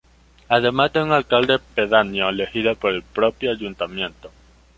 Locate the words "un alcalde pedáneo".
1.03-2.27